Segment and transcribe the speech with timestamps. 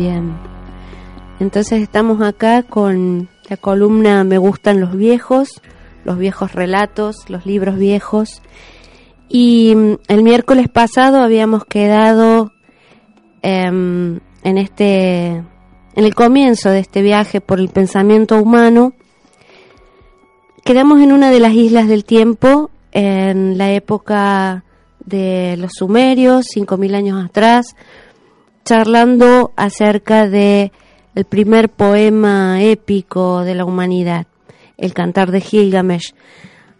[0.00, 0.32] Bien.
[1.40, 5.60] Entonces estamos acá con la columna Me gustan los viejos,
[6.06, 8.40] los viejos relatos, los libros viejos.
[9.28, 12.50] Y mm, el miércoles pasado habíamos quedado
[13.42, 18.94] em, en este en el comienzo de este viaje por el pensamiento humano.
[20.64, 24.64] Quedamos en una de las islas del tiempo en la época
[25.04, 27.76] de los sumerios, 5000 años atrás,
[28.64, 30.72] charlando acerca de
[31.14, 34.26] el primer poema épico de la humanidad,
[34.76, 36.14] el Cantar de Gilgamesh.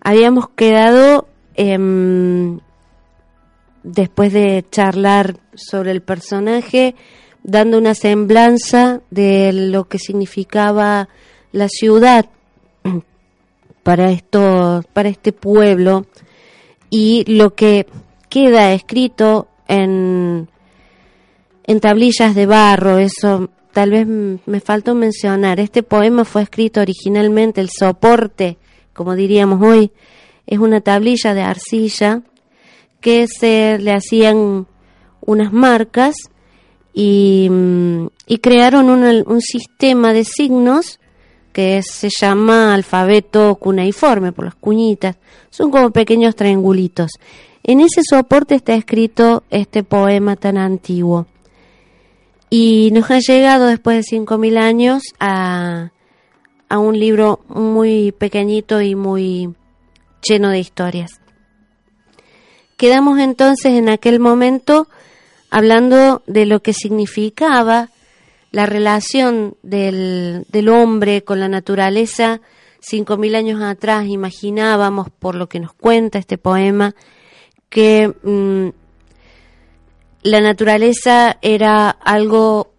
[0.00, 2.60] Habíamos quedado em,
[3.82, 6.94] después de charlar sobre el personaje,
[7.42, 11.08] dando una semblanza de lo que significaba
[11.52, 12.26] la ciudad
[13.82, 16.06] para esto, para este pueblo
[16.90, 17.86] y lo que
[18.28, 20.48] queda escrito en,
[21.64, 25.60] en tablillas de barro, eso tal vez me faltó mencionar.
[25.60, 28.58] Este poema fue escrito originalmente, el soporte,
[28.92, 29.92] como diríamos hoy,
[30.46, 32.22] es una tablilla de arcilla
[33.00, 34.66] que se le hacían
[35.20, 36.16] unas marcas
[36.92, 37.48] y,
[38.42, 40.98] crearon un, un sistema de signos
[41.52, 45.16] que se llama alfabeto cuneiforme por las cuñitas.
[45.50, 47.12] Son como pequeños triangulitos.
[47.62, 51.26] En ese soporte está escrito este poema tan antiguo.
[52.50, 55.92] Y nos ha llegado después de 5.000 años a,
[56.68, 59.54] a un libro muy pequeñito y muy
[60.28, 61.20] lleno de historias.
[62.76, 64.88] Quedamos entonces en aquel momento
[65.50, 67.90] hablando de lo que significaba
[68.52, 72.40] la relación del, del hombre con la naturaleza.
[72.80, 76.94] Cinco mil años atrás imaginábamos, por lo que nos cuenta este poema,
[77.68, 78.68] que mm,
[80.22, 82.74] la naturaleza era algo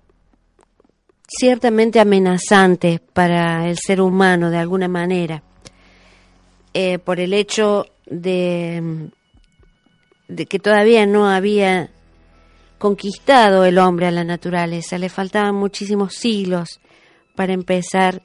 [1.28, 5.44] ciertamente amenazante para el ser humano de alguna manera,
[6.74, 9.10] eh, por el hecho de,
[10.50, 11.90] que todavía no había
[12.78, 16.80] conquistado el hombre a la naturaleza, le faltaban muchísimos siglos
[17.36, 18.22] para empezar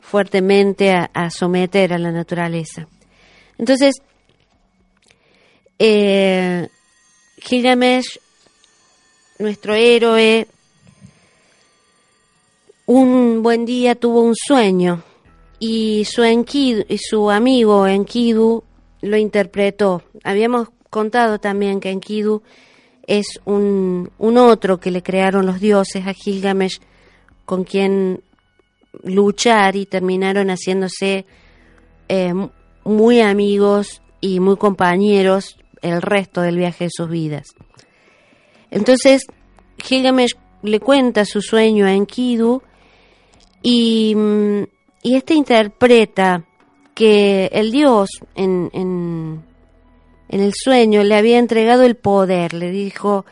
[0.00, 2.86] fuertemente a, someter a la naturaleza.
[3.58, 3.96] Entonces,
[5.78, 6.68] eh,
[7.38, 8.18] Gilgamesh,
[9.38, 10.46] nuestro héroe,
[12.86, 15.02] un buen día tuvo un sueño
[15.58, 18.62] y su, Enkidu, y su amigo Enkidu
[19.02, 20.02] lo interpretó.
[20.24, 22.42] Habíamos contado también que Enkidu
[23.06, 26.80] es un, un otro que le crearon los dioses a Gilgamesh
[27.44, 28.22] con quien
[29.02, 31.26] luchar y terminaron haciéndose
[32.08, 32.32] eh,
[32.84, 37.46] muy amigos y muy compañeros el resto del viaje de sus vidas.
[38.76, 39.22] Entonces,
[39.78, 42.62] Gilgamesh le cuenta su sueño a Enkidu
[43.62, 44.14] y,
[45.02, 46.44] y este interpreta
[46.94, 49.42] que el dios en, en,
[50.28, 53.24] en el sueño le había entregado el poder, le dijo,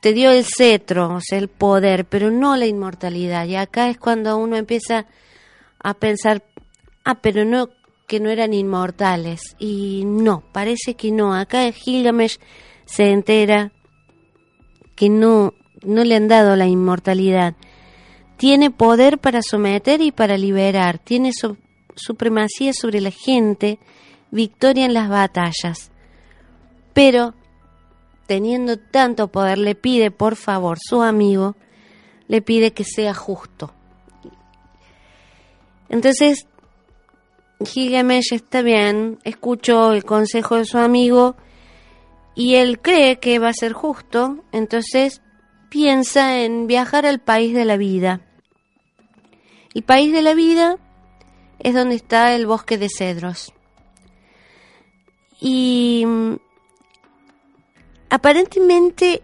[0.00, 3.46] te dio el cetro, o sea, el poder, pero no la inmortalidad.
[3.46, 5.06] Y acá es cuando uno empieza
[5.82, 6.42] a pensar,
[7.04, 7.70] ah, pero no,
[8.06, 9.40] que no eran inmortales.
[9.58, 11.34] Y no, parece que no.
[11.34, 12.38] Acá Gilgamesh
[12.84, 13.72] se entera
[14.96, 17.54] que no, no le han dado la inmortalidad.
[18.36, 21.30] Tiene poder para someter y para liberar, tiene
[21.94, 23.78] supremacía sobre la gente,
[24.30, 25.90] victoria en las batallas
[26.96, 27.34] pero
[28.26, 31.54] teniendo tanto poder le pide por favor su amigo,
[32.26, 33.70] le pide que sea justo.
[35.90, 36.46] Entonces,
[37.62, 41.36] Gilgamesh está bien, escuchó el consejo de su amigo
[42.36, 45.22] y él cree que va a ser justo, entonces
[45.70, 48.20] piensa en viajar al país de la vida.
[49.74, 50.76] El país de la vida
[51.58, 53.52] es donde está el bosque de cedros.
[55.40, 56.06] Y
[58.10, 59.22] aparentemente,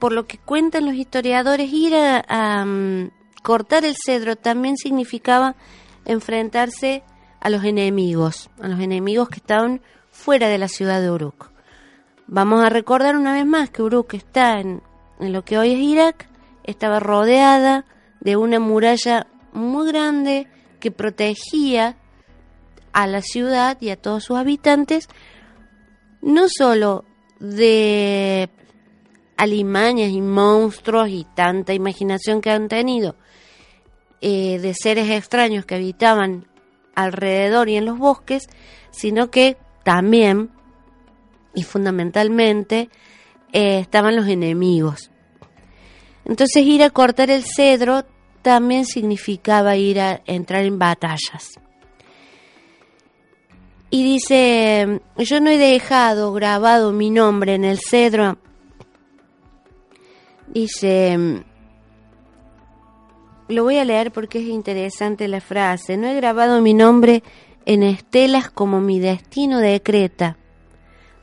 [0.00, 3.10] por lo que cuentan los historiadores, ir a, mm,
[3.44, 5.54] cortar el cedro también significaba
[6.04, 7.04] enfrentarse
[7.40, 11.52] a los enemigos, a los enemigos que estaban fuera de la ciudad de Uruk.
[12.34, 14.80] Vamos a recordar una vez más que Uruk está en,
[15.18, 16.30] lo que hoy es Irak,
[16.64, 17.84] estaba rodeada
[18.20, 20.48] de una muralla muy grande
[20.80, 21.98] que protegía
[22.94, 25.10] a la ciudad y a todos sus habitantes,
[26.22, 27.04] no solo
[27.38, 28.48] de
[29.36, 33.14] alimañas y monstruos y tanta imaginación que han tenido
[34.22, 36.46] eh, de seres extraños que habitaban
[36.94, 38.48] alrededor y en los bosques,
[38.90, 40.48] sino que también
[41.54, 42.88] y fundamentalmente
[43.52, 45.10] eh, estaban los enemigos.
[46.24, 48.04] Entonces ir a cortar el cedro
[48.42, 51.58] también significaba ir a entrar en batallas.
[53.90, 58.38] Y dice, yo no he dejado grabado mi nombre en el cedro.
[60.46, 61.44] Dice,
[63.48, 67.22] lo voy a leer porque es interesante la frase, no he grabado mi nombre
[67.66, 70.38] en estelas como mi destino decreta.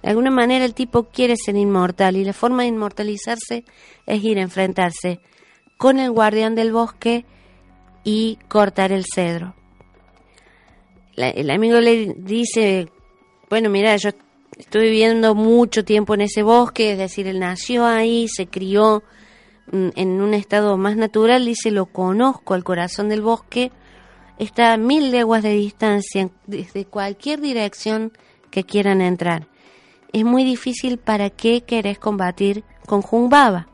[0.01, 3.65] De alguna manera el tipo quiere ser inmortal y la forma de inmortalizarse
[4.05, 5.19] es ir a enfrentarse
[5.77, 7.25] con el guardián del bosque
[8.03, 9.55] y cortar el cedro.
[11.15, 12.89] el amigo le dice,
[13.49, 14.11] bueno, mira, yo
[14.57, 19.03] estuve viviendo mucho tiempo en ese bosque, es decir, él nació ahí, se crió
[19.71, 23.71] mm, en un estado más natural, dice, lo conozco, el corazón del bosque
[24.37, 28.11] está a mil leguas de distancia, desde cualquier dirección
[28.49, 29.47] que quieran entrar.
[30.11, 33.67] Es muy difícil para qué querés combatir con Jumbaba.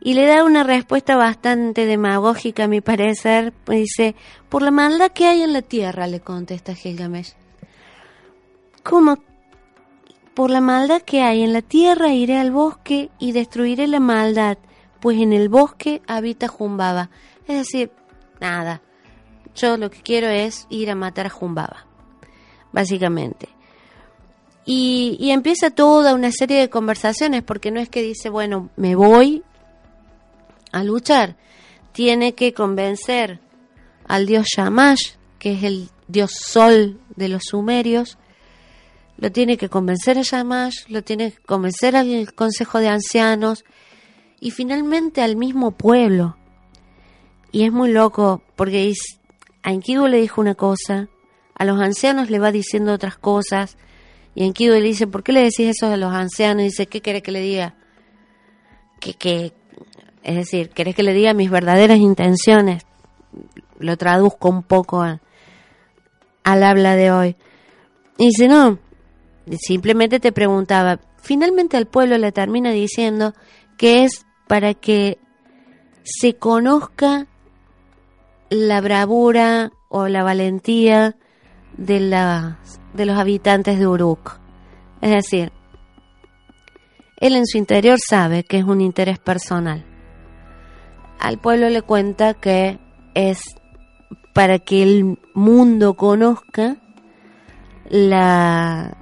[0.00, 3.52] Y le da una respuesta bastante demagógica, a mi parecer.
[3.66, 4.14] Dice,
[4.48, 7.34] por la maldad que hay en la tierra, le contesta Gilgamesh.
[8.82, 9.18] ¿Cómo?
[10.34, 14.56] Por la maldad que hay en la tierra iré al bosque y destruiré la maldad,
[15.00, 17.10] pues en el bosque habita Jumbaba.
[17.46, 17.90] Es decir,
[18.40, 18.80] nada,
[19.54, 21.86] yo lo que quiero es ir a matar a Jumbaba,
[22.72, 23.48] básicamente.
[24.64, 29.42] Y, empieza toda una serie de conversaciones, porque no es que dice, bueno, me voy
[30.70, 31.36] a luchar.
[31.92, 33.40] Tiene que convencer
[34.06, 38.18] al dios Shamash, que es el dios sol de los sumerios,
[39.20, 43.64] lo tiene que convencer a Shamash, lo tiene que convencer al consejo de ancianos
[44.40, 46.36] y finalmente al mismo pueblo.
[47.52, 48.92] Y es muy loco porque
[49.62, 51.08] a Enkidu le dijo una cosa,
[51.54, 53.76] a los ancianos le va diciendo otras cosas,
[54.34, 56.62] y Enkidu le dice, ¿por qué le decís eso a los ancianos?
[56.62, 57.74] Y dice, ¿qué quiere que le diga?
[59.00, 59.52] Que, que,
[60.22, 62.84] es decir, ¿querés que le diga mis verdaderas intenciones?
[63.78, 65.20] Lo traduzco un poco al
[66.44, 67.36] habla de hoy.
[68.18, 68.78] Y dice, no,
[69.58, 71.00] simplemente te preguntaba.
[71.16, 73.34] Finalmente el pueblo le termina diciendo
[73.76, 75.18] que es para que
[76.02, 77.26] se conozca
[78.48, 81.16] la bravura o la valentía
[81.76, 82.58] de, la,
[82.94, 84.38] de los habitantes de Uruk.
[85.00, 85.52] Es decir,
[87.16, 89.84] él en su interior sabe que es un interés personal.
[91.18, 92.78] Al pueblo le cuenta que
[93.14, 93.42] es
[94.32, 96.76] para que el mundo conozca
[97.88, 98.96] la,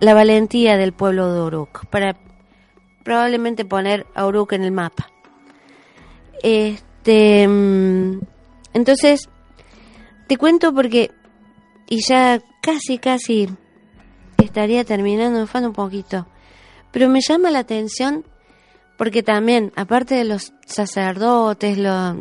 [0.00, 2.16] la valentía del pueblo de Uruk, para
[3.04, 5.08] probablemente poner a Uruk en el mapa.
[6.42, 8.20] Este mm,
[8.78, 9.28] entonces,
[10.28, 11.10] te cuento porque,
[11.88, 13.48] y ya casi, casi
[14.36, 16.26] estaría terminando, me falta un poquito,
[16.92, 18.26] pero me llama la atención
[18.98, 22.16] porque también, aparte de los sacerdotes, los,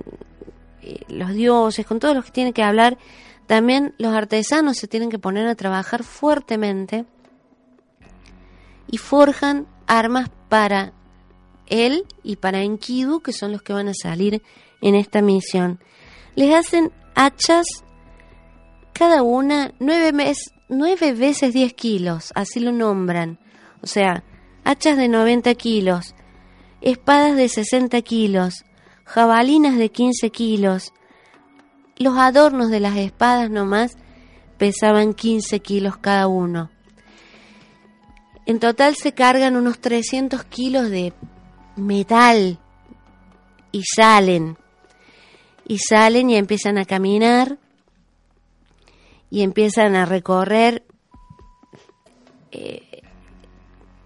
[0.84, 2.98] eh, los dioses, con todos los que tienen que hablar,
[3.46, 7.06] también los artesanos se tienen que poner a trabajar fuertemente
[8.89, 10.94] y forjan armas para
[11.66, 14.42] él y para Enkidu, que son los que van a salir
[14.82, 15.80] en esta misión.
[16.36, 17.66] Les hacen hachas
[18.98, 20.12] cada una nueve,
[21.13, 23.38] veces 10 kilos, así lo nombran.
[23.84, 24.24] O sea,
[24.63, 26.16] hachas de 90 kilos,
[26.82, 28.66] espadas de 60 kilos,
[29.06, 30.94] jabalinas de 15 kilos.
[31.98, 33.98] Los adornos de las espadas nomás
[34.58, 36.72] pesaban 15 kilos cada uno.
[38.48, 41.13] En total se cargan unos 300 kilos de
[41.75, 42.58] metal
[43.72, 44.58] y salen
[45.68, 47.60] y salen y empiezan a caminar
[49.29, 50.84] y empiezan a recorrer
[52.51, 53.01] eh,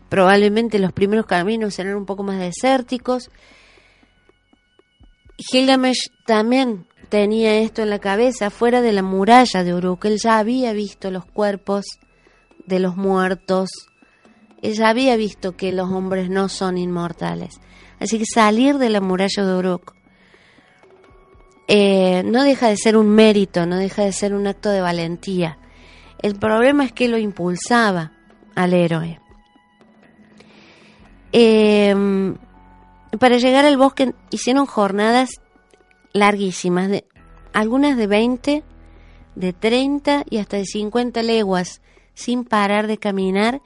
[0.09, 3.29] probablemente los primeros caminos serán un poco más desérticos.
[5.37, 10.05] Gilgamesh también tenía esto en la cabeza, fuera de la muralla de Uruk.
[10.05, 11.85] Él ya había visto los cuerpos
[12.65, 13.69] de los muertos.
[14.61, 17.59] Él ya había visto que los hombres no son inmortales.
[17.99, 19.93] Así que salir de la muralla de Uruk
[21.73, 25.57] eh, no deja de ser un mérito, no deja de ser un acto de valentía.
[26.21, 28.11] El problema es que lo impulsaba
[28.55, 29.21] al héroe.
[31.31, 31.95] Eh,
[33.17, 35.39] para llegar al bosque hicieron jornadas
[36.11, 37.05] larguísimas, de,
[37.53, 38.63] algunas de 20,
[39.35, 41.81] de 30 y hasta de 50 leguas,
[42.13, 43.61] sin parar de caminar,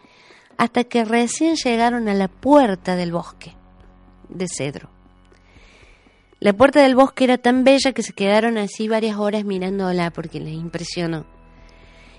[0.58, 3.56] hasta que recién llegaron a la puerta del bosque
[4.30, 4.95] de cedro.
[6.40, 10.40] La puerta del bosque era tan bella que se quedaron así varias horas mirándola porque
[10.40, 11.26] les impresionó.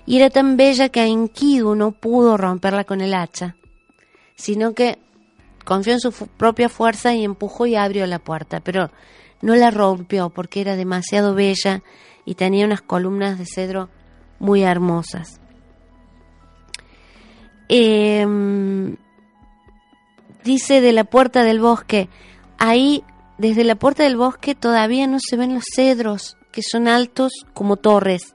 [0.05, 3.55] Y era tan bella que Enkidu no pudo romperla con el hacha,
[4.35, 4.97] sino que
[5.65, 8.89] confió en su propia fuerza y empujó y abrió la puerta, pero
[9.41, 11.83] no la rompió porque era demasiado bella
[12.25, 13.89] y tenía unas columnas de cedro
[14.39, 15.39] muy hermosas.
[17.69, 18.95] Em,
[20.43, 22.07] dice de la puerta del bosque,
[22.57, 23.03] ahí
[23.37, 27.77] desde la puerta del bosque todavía no se ven los cedros, que son altos como
[27.77, 28.33] torres.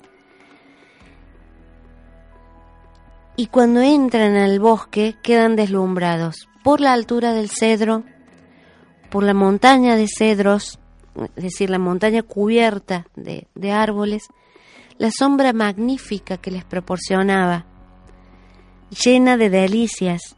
[3.37, 8.05] Y cuando entran al bosque quedan deslumbrados por la altura del cedro,
[9.11, 10.79] por la montaña de cedros,
[11.37, 14.29] es decir, la montaña cubierta de, de árboles,
[14.99, 17.67] la sombra magnífica que les proporcionaba,
[19.05, 20.37] llena de delicias,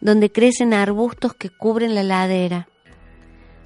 [0.00, 2.69] donde crecen arbustos que cubren la ladera.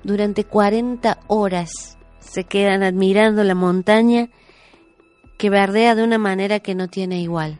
[0.04, 4.28] Durante 40 horas se quedan admirando la montaña
[5.38, 7.58] que verdea de una manera que no tiene igual.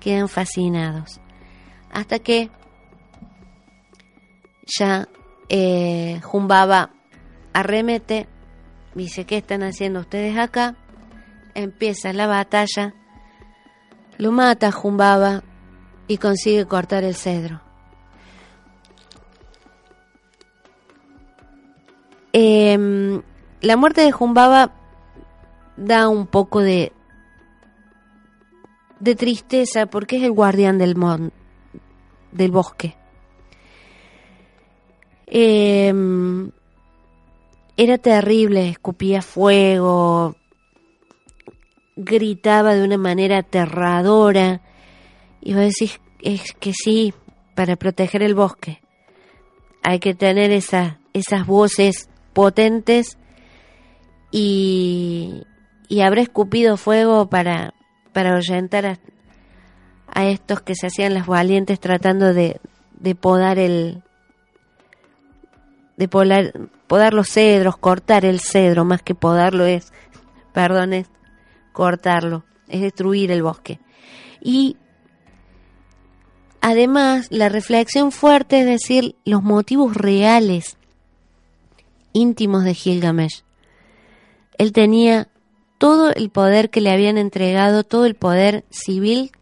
[0.00, 1.20] Quedan fascinados.
[1.92, 2.50] Hasta que
[4.66, 5.08] ya
[5.48, 6.90] eh, Jumbaba
[7.52, 8.26] arremete,
[8.94, 10.76] dice, ¿qué están haciendo ustedes acá?
[11.54, 12.94] Empieza la batalla,
[14.16, 15.42] lo mata Jumbaba
[16.08, 17.60] y consigue cortar el cedro.
[22.32, 23.22] Em,
[23.60, 24.72] la muerte de Jumbaba
[25.76, 26.92] da un poco de,
[29.00, 30.96] de tristeza porque es el guardián del,
[32.32, 32.96] del bosque.
[35.26, 36.50] Em,
[37.76, 40.36] era terrible, escupía fuego,
[41.96, 44.60] gritaba de una manera aterradora.
[45.40, 47.14] Y vos decís, es que sí,
[47.54, 48.82] para proteger el bosque
[49.82, 53.18] hay que tener esa, esas voces potentes
[54.30, 55.44] y,
[55.88, 57.74] y habrá escupido fuego para,
[58.12, 58.98] para ahuyentar a,
[60.24, 62.60] estos que se hacían las valientes tratando de,
[62.98, 64.02] de podar el
[65.96, 66.52] de podar,
[66.86, 69.92] podar los cedros, cortar el cedro, más que podarlo es,
[70.52, 71.06] perdón, es
[71.72, 73.78] cortarlo, es destruir el bosque.
[74.40, 74.76] Y
[76.60, 80.76] además, la reflexión fuerte es decir, los motivos reales
[82.12, 83.42] íntimos de Gilgamesh.
[84.58, 85.28] Él tenía
[85.78, 89.32] todo el poder que le habían entregado, todo el poder civil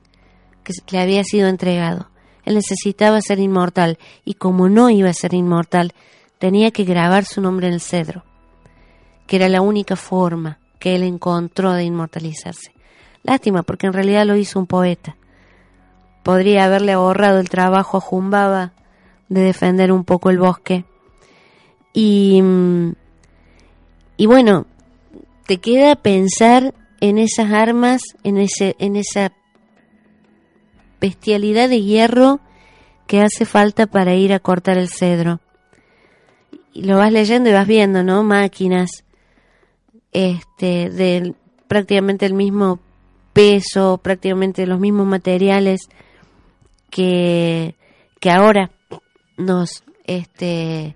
[0.65, 2.09] que le había sido entregado.
[2.45, 5.93] Él necesitaba ser inmortal y como no iba a ser inmortal,
[6.39, 8.25] tenía que grabar su nombre en el cedro,
[9.27, 12.73] que era la única forma que él encontró de inmortalizarse.
[13.23, 15.17] Lástima, porque en realidad lo hizo un poeta.
[16.23, 18.73] Podría haberle ahorrado el trabajo a Jumbaba
[19.29, 20.85] de defender un poco el bosque
[21.92, 22.42] y,
[24.16, 24.66] y bueno,
[25.47, 29.32] te queda pensar en esas armas, en, ese, en esa
[31.00, 32.40] bestialidad de hierro
[33.06, 35.40] que hace falta para ir a cortar el cedro.
[36.73, 38.23] Y lo vas leyendo y vas viendo, ¿no?
[38.23, 39.04] Máquinas
[40.12, 41.35] este, de
[41.66, 42.78] prácticamente el mismo
[43.32, 45.88] peso, prácticamente los mismos materiales
[46.90, 47.75] que,
[48.20, 48.70] que ahora
[49.37, 50.94] nos este,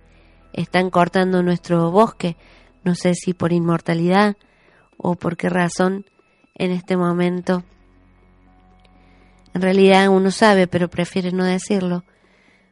[0.54, 2.37] están cortando nuestro bosque.
[2.84, 4.37] No sé si por inmortalidad
[4.96, 6.06] o por qué razón
[6.54, 7.64] en este momento.
[9.52, 12.04] En realidad uno sabe, pero prefiere no decirlo.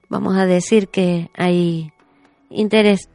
[0.08, 1.92] Vamos a decir que hay
[2.50, 3.08] interés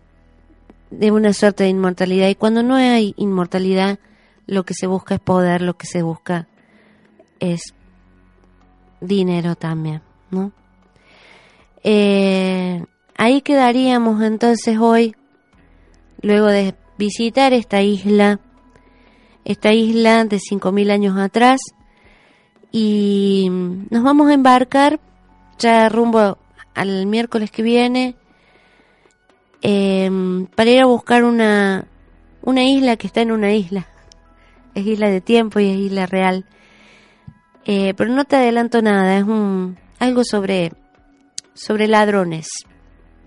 [0.90, 4.00] de una suerte de inmortalidad y cuando no hay inmortalidad
[4.46, 6.48] lo que se busca es poder, lo que se busca
[7.40, 7.74] es
[9.02, 10.54] dinero también, ¿no?
[11.84, 12.27] Eh,
[13.28, 15.14] Ahí quedaríamos entonces hoy,
[16.22, 18.40] luego de visitar esta isla,
[19.44, 21.60] esta isla de 5.000 años atrás,
[22.72, 23.50] y
[23.90, 25.02] nos vamos a embarcar
[25.60, 26.38] ya rumbo
[26.74, 28.16] al miércoles que viene
[29.62, 31.86] em, para ir a buscar una,
[32.44, 33.90] una isla que está en una isla.
[34.74, 36.46] Es isla de tiempo y es isla real.
[37.66, 40.72] Eh, pero no te adelanto nada, es un, algo sobre,
[41.56, 42.48] sobre ladrones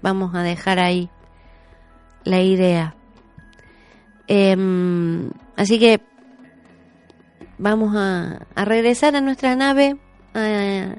[0.02, 1.11] vamos a dejar ahí
[2.25, 2.95] la idea.
[4.26, 6.00] Em, así que
[7.59, 9.97] vamos a, a, regresar a nuestra nave,
[10.35, 10.95] a,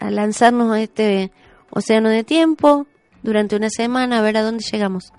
[0.00, 1.32] a lanzarnos a este
[1.70, 2.86] océano de tiempo
[3.22, 5.12] durante una semana a ver a dónde llegamos.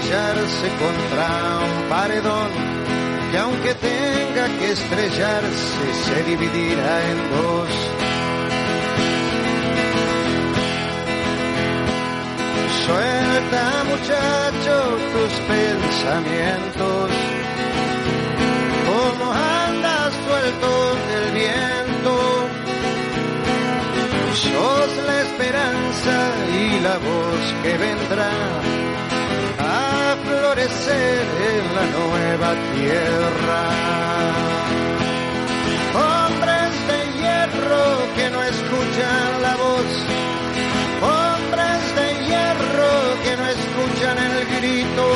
[0.00, 2.50] Estrellarse contra un paredón,
[3.30, 7.68] que aunque tenga que estrellarse se dividirá en dos.
[12.86, 14.74] Suelta muchacho
[15.12, 17.10] tus pensamientos,
[18.88, 21.70] como andas suelto del viento
[24.34, 26.14] sos la esperanza
[26.48, 28.89] y la voz que vendrá
[30.50, 33.62] florecer en la nueva tierra.
[35.94, 37.84] Hombres de hierro
[38.16, 39.90] que no escuchan la voz,
[41.14, 42.92] hombres de hierro
[43.24, 45.06] que no escuchan el grito,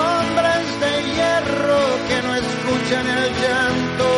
[0.00, 4.10] hombres de hierro que no escuchan el llanto.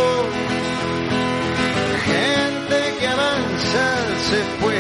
[4.33, 4.72] Se puede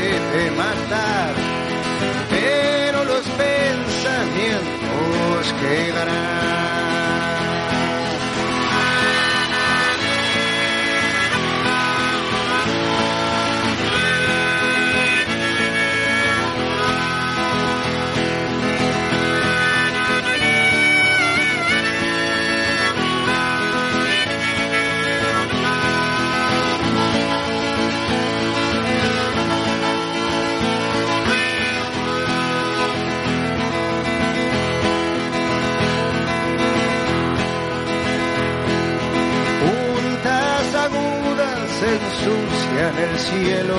[41.84, 43.76] en el cielo,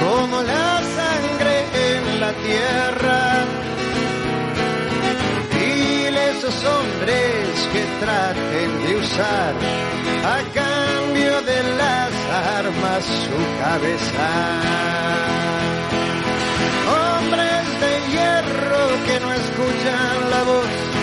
[0.00, 3.44] como la sangre en la tierra.
[5.58, 9.54] Dile a esos hombres que traten de usar
[10.24, 12.12] a cambio de las
[12.58, 14.28] armas su cabeza.
[16.96, 20.95] Hombres de hierro que no escuchan la voz,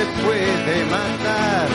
[0.00, 1.68] se puede matar,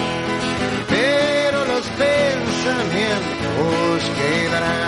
[0.90, 4.85] pero los pensamientos quedarán.